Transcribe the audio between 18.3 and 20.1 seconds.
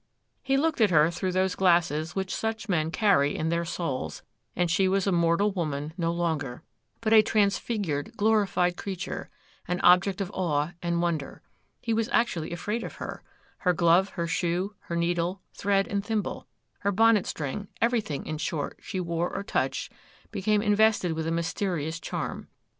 short, she wore or touched